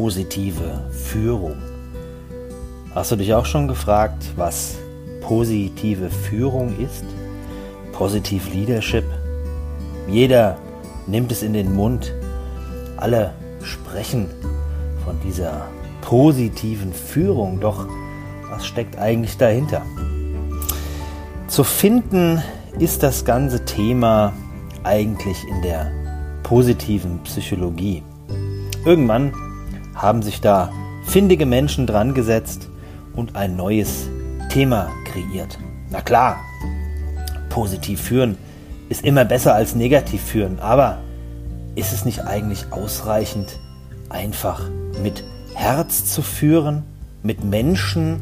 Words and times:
positive 0.00 0.80
Führung. 0.90 1.56
Hast 2.94 3.12
du 3.12 3.16
dich 3.16 3.34
auch 3.34 3.44
schon 3.44 3.68
gefragt, 3.68 4.32
was 4.34 4.78
positive 5.20 6.08
Führung 6.08 6.74
ist? 6.78 7.04
Positive 7.92 8.48
Leadership? 8.48 9.04
Jeder 10.08 10.56
nimmt 11.06 11.30
es 11.30 11.42
in 11.42 11.52
den 11.52 11.74
Mund. 11.74 12.14
Alle 12.96 13.34
sprechen 13.62 14.30
von 15.04 15.20
dieser 15.22 15.66
positiven 16.00 16.94
Führung. 16.94 17.60
Doch 17.60 17.86
was 18.48 18.66
steckt 18.66 18.98
eigentlich 18.98 19.36
dahinter? 19.36 19.82
Zu 21.46 21.62
finden 21.62 22.42
ist 22.78 23.02
das 23.02 23.26
ganze 23.26 23.66
Thema 23.66 24.32
eigentlich 24.82 25.36
in 25.46 25.60
der 25.60 25.92
positiven 26.42 27.18
Psychologie. 27.24 28.02
Irgendwann 28.86 29.34
haben 29.94 30.22
sich 30.22 30.40
da 30.40 30.72
findige 31.04 31.46
Menschen 31.46 31.86
dran 31.86 32.14
gesetzt 32.14 32.68
und 33.14 33.36
ein 33.36 33.56
neues 33.56 34.08
Thema 34.50 34.88
kreiert. 35.04 35.58
Na 35.90 36.00
klar, 36.00 36.36
positiv 37.48 38.00
führen 38.00 38.36
ist 38.88 39.04
immer 39.04 39.24
besser 39.24 39.54
als 39.54 39.74
negativ 39.74 40.22
führen, 40.22 40.58
aber 40.58 40.98
ist 41.74 41.92
es 41.92 42.04
nicht 42.04 42.26
eigentlich 42.26 42.72
ausreichend, 42.72 43.58
einfach 44.08 44.68
mit 45.02 45.24
Herz 45.54 46.04
zu 46.12 46.22
führen, 46.22 46.82
mit 47.22 47.44
Menschen 47.44 48.20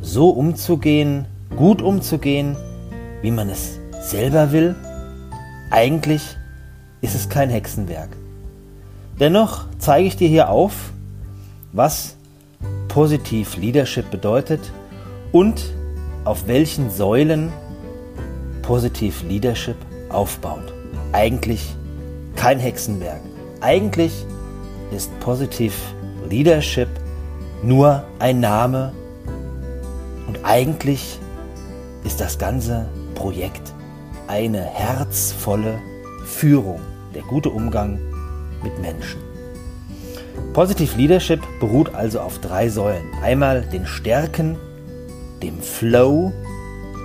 so 0.00 0.30
umzugehen, 0.30 1.26
gut 1.56 1.82
umzugehen, 1.82 2.56
wie 3.20 3.30
man 3.30 3.48
es 3.48 3.78
selber 4.00 4.52
will? 4.52 4.74
Eigentlich 5.70 6.36
ist 7.02 7.14
es 7.14 7.28
kein 7.28 7.50
Hexenwerk. 7.50 8.10
Dennoch 9.18 9.66
zeige 9.78 10.08
ich 10.08 10.16
dir 10.16 10.28
hier 10.28 10.48
auf, 10.48 10.92
was 11.72 12.16
positiv 12.88 13.56
Leadership 13.56 14.10
bedeutet 14.10 14.60
und 15.32 15.72
auf 16.24 16.46
welchen 16.46 16.90
Säulen 16.90 17.52
positiv 18.62 19.22
Leadership 19.22 19.76
aufbaut. 20.08 20.72
Eigentlich 21.12 21.74
kein 22.36 22.58
Hexenwerk. 22.58 23.20
Eigentlich 23.60 24.26
ist 24.94 25.18
positiv 25.20 25.74
Leadership 26.28 26.88
nur 27.62 28.04
ein 28.18 28.40
Name 28.40 28.92
und 30.26 30.38
eigentlich 30.44 31.18
ist 32.04 32.20
das 32.20 32.38
ganze 32.38 32.88
Projekt 33.14 33.72
eine 34.26 34.60
herzvolle 34.62 35.78
Führung, 36.24 36.80
der 37.14 37.22
gute 37.22 37.50
Umgang 37.50 37.98
mit 38.62 38.78
Menschen. 38.80 39.20
Positive 40.52 40.96
Leadership 40.96 41.40
beruht 41.60 41.94
also 41.94 42.20
auf 42.20 42.38
drei 42.38 42.68
Säulen. 42.68 43.04
Einmal 43.22 43.62
den 43.62 43.86
Stärken, 43.86 44.56
dem 45.42 45.60
Flow 45.60 46.32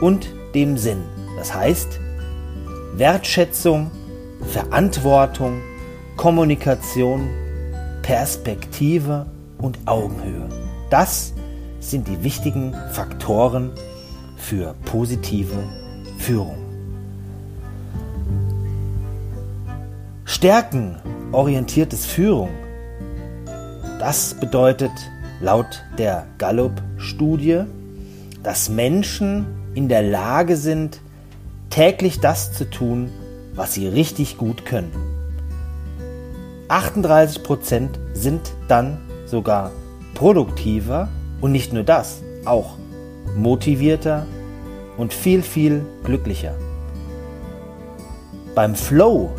und 0.01 0.27
dem 0.53 0.77
Sinn. 0.77 1.03
Das 1.37 1.53
heißt 1.53 1.99
Wertschätzung, 2.95 3.91
Verantwortung, 4.41 5.61
Kommunikation, 6.17 7.29
Perspektive 8.01 9.27
und 9.59 9.77
Augenhöhe. 9.85 10.49
Das 10.89 11.33
sind 11.79 12.07
die 12.07 12.23
wichtigen 12.23 12.73
Faktoren 12.91 13.71
für 14.37 14.75
positive 14.85 15.63
Führung. 16.17 16.57
Stärkenorientiertes 21.27 22.05
Führung. 22.05 22.49
Das 23.99 24.33
bedeutet 24.33 24.91
laut 25.41 25.83
der 25.97 26.25
Gallup-Studie, 26.37 27.63
dass 28.43 28.69
Menschen 28.69 29.45
in 29.73 29.89
der 29.89 30.03
Lage 30.03 30.55
sind, 30.55 31.01
täglich 31.69 32.21
das 32.21 32.53
zu 32.53 32.69
tun, 32.69 33.09
was 33.55 33.73
sie 33.73 33.89
richtig 33.89 34.37
gut 34.37 34.65
können. 34.65 34.91
38% 36.69 37.89
sind 38.13 38.53
dann 38.69 38.97
sogar 39.25 39.71
produktiver 40.13 41.09
und 41.41 41.51
nicht 41.51 41.73
nur 41.73 41.83
das, 41.83 42.21
auch 42.45 42.77
motivierter 43.35 44.25
und 44.97 45.13
viel, 45.13 45.43
viel 45.43 45.85
glücklicher. 46.05 46.55
Beim 48.55 48.75
Flow 48.75 49.31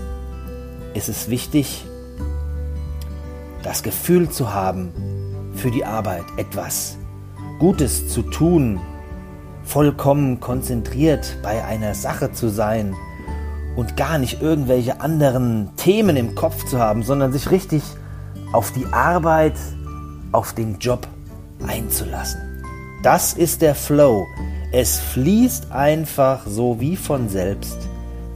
ist 0.98 1.08
es 1.08 1.30
wichtig, 1.30 1.84
das 3.62 3.84
Gefühl 3.84 4.28
zu 4.28 4.52
haben, 4.52 4.92
für 5.54 5.70
die 5.70 5.84
Arbeit 5.84 6.24
etwas 6.36 6.98
Gutes 7.60 8.08
zu 8.08 8.22
tun, 8.22 8.80
vollkommen 9.64 10.40
konzentriert 10.40 11.36
bei 11.42 11.64
einer 11.64 11.94
Sache 11.94 12.32
zu 12.32 12.48
sein 12.48 12.96
und 13.76 13.96
gar 13.96 14.18
nicht 14.18 14.42
irgendwelche 14.42 15.00
anderen 15.00 15.70
Themen 15.76 16.16
im 16.16 16.34
Kopf 16.34 16.64
zu 16.64 16.80
haben, 16.80 17.04
sondern 17.04 17.32
sich 17.32 17.52
richtig 17.52 17.82
auf 18.52 18.72
die 18.72 18.86
Arbeit, 18.86 19.54
auf 20.32 20.52
den 20.52 20.78
Job 20.78 21.06
einzulassen. 21.64 22.40
Das 23.04 23.34
ist 23.34 23.62
der 23.62 23.76
Flow. 23.76 24.26
Es 24.72 24.98
fließt 24.98 25.70
einfach 25.70 26.44
so 26.46 26.80
wie 26.80 26.96
von 26.96 27.28
selbst 27.28 27.76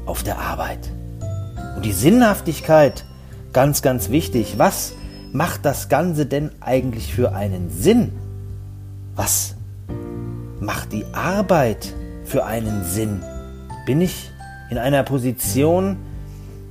auf 0.07 0.23
der 0.23 0.39
Arbeit. 0.39 0.93
Und 1.77 1.85
die 1.85 1.93
Sinnhaftigkeit, 1.93 3.05
ganz, 3.53 3.83
ganz 3.83 4.11
wichtig. 4.11 4.55
Was 4.59 4.95
macht 5.33 5.65
das 5.65 5.89
Ganze 5.89 6.27
denn 6.27 6.51
eigentlich 6.61 7.15
für 7.15 7.35
einen 7.35 7.71
Sinn? 7.71 8.13
Was 9.17 9.55
macht 10.61 10.93
die 10.93 11.05
Arbeit 11.13 11.95
für 12.25 12.45
einen 12.45 12.85
Sinn? 12.85 13.23
Bin 13.87 14.01
ich 14.01 14.31
in 14.71 14.79
einer 14.79 15.03
Position, 15.03 15.97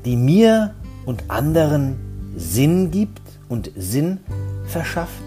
die 0.05 0.15
mir 0.15 0.73
und 1.05 1.29
anderen 1.29 1.97
Sinn 2.35 2.91
gibt 2.91 3.21
und 3.49 3.71
Sinn 3.75 4.19
verschafft? 4.65 5.23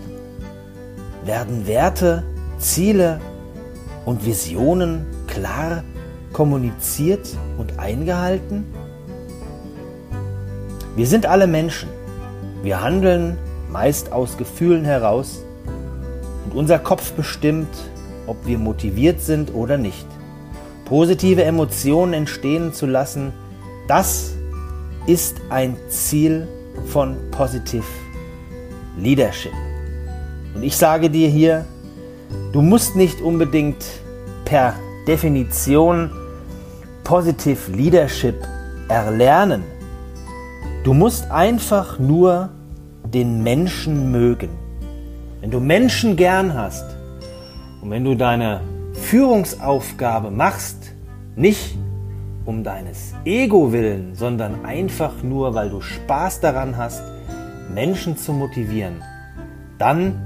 Werden 1.25 1.67
Werte, 1.67 2.25
Ziele 2.59 3.21
und 4.05 4.25
Visionen 4.25 5.07
klar 5.27 5.83
kommuniziert 6.33 7.29
und 7.59 7.79
eingehalten? 7.79 8.65
Wir 10.97 11.09
sind 11.09 11.27
alle 11.27 11.49
Menschen. 11.49 11.89
Wir 12.63 12.81
handeln 12.81 13.37
meist 13.69 14.13
aus 14.13 14.37
Gefühlen 14.37 14.85
heraus 14.85 15.45
und 16.45 16.55
unser 16.57 16.79
Kopf 16.79 17.13
bestimmt, 17.13 17.69
ob 18.29 18.47
wir 18.47 18.59
motiviert 18.59 19.21
sind 19.21 19.53
oder 19.53 19.77
nicht. 19.77 20.07
Positive 20.85 21.43
Emotionen 21.43 22.13
entstehen 22.13 22.73
zu 22.73 22.87
lassen, 22.87 23.33
das 23.89 24.35
ist 25.07 25.41
ein 25.51 25.77
Ziel 25.89 26.47
von 26.87 27.17
Positive 27.33 27.85
Leadership. 28.97 29.53
Und 30.55 30.63
ich 30.63 30.77
sage 30.77 31.11
dir 31.11 31.29
hier, 31.29 31.65
du 32.53 32.63
musst 32.63 32.95
nicht 32.95 33.21
unbedingt 33.21 33.85
per 34.45 34.75
Definition 35.09 36.11
Positive 37.03 37.73
Leadership 37.73 38.37
erlernen. 38.89 39.74
Du 40.85 40.93
musst 40.93 41.31
einfach 41.31 41.99
nur 41.99 42.51
den 43.07 43.43
Menschen 43.43 44.13
mögen. 44.13 44.51
Wenn 45.41 45.51
du 45.51 45.59
Menschen 45.59 46.15
gern 46.15 46.53
hast 46.53 46.85
und 47.81 47.91
wenn 47.91 48.05
du 48.05 48.15
deine 48.15 48.61
Führungsaufgabe 48.93 50.31
machst, 50.31 50.93
nicht 51.37 51.79
um 52.45 52.65
deines 52.65 53.15
Ego 53.25 53.73
willen, 53.73 54.15
sondern 54.15 54.67
einfach 54.67 55.23
nur, 55.23 55.55
weil 55.55 55.71
du 55.71 55.81
Spaß 55.81 56.41
daran 56.41 56.77
hast, 56.77 57.03
Menschen 57.75 58.19
zu 58.19 58.35
motivieren, 58.35 59.03
dann 59.79 60.21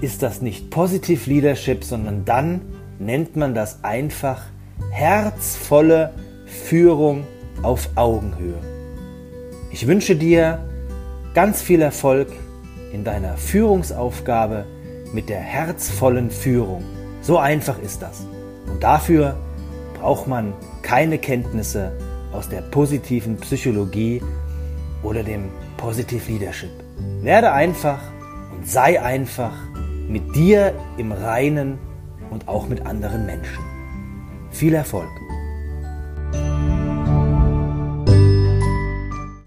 ist 0.00 0.24
das 0.24 0.42
nicht 0.42 0.68
Positive 0.70 1.30
Leadership, 1.30 1.84
sondern 1.84 2.24
dann 2.24 2.62
nennt 2.98 3.36
man 3.36 3.54
das 3.54 3.84
einfach 3.84 4.42
herzvolle 4.90 6.12
Führung 6.44 7.24
auf 7.62 7.88
Augenhöhe. 7.94 8.71
Ich 9.72 9.86
wünsche 9.86 10.14
dir 10.14 10.58
ganz 11.32 11.62
viel 11.62 11.80
Erfolg 11.80 12.28
in 12.92 13.04
deiner 13.04 13.38
Führungsaufgabe 13.38 14.66
mit 15.14 15.30
der 15.30 15.40
herzvollen 15.40 16.30
Führung. 16.30 16.84
So 17.22 17.38
einfach 17.38 17.78
ist 17.78 18.02
das. 18.02 18.26
Und 18.70 18.82
dafür 18.82 19.34
braucht 19.98 20.28
man 20.28 20.52
keine 20.82 21.16
Kenntnisse 21.16 21.92
aus 22.32 22.50
der 22.50 22.60
positiven 22.60 23.38
Psychologie 23.38 24.22
oder 25.02 25.22
dem 25.22 25.48
Positive 25.78 26.30
Leadership. 26.30 26.70
Werde 27.22 27.52
einfach 27.52 28.00
und 28.54 28.68
sei 28.68 29.00
einfach 29.00 29.54
mit 30.06 30.36
dir 30.36 30.74
im 30.98 31.12
Reinen 31.12 31.78
und 32.30 32.46
auch 32.46 32.68
mit 32.68 32.84
anderen 32.84 33.24
Menschen. 33.24 33.64
Viel 34.50 34.74
Erfolg! 34.74 35.21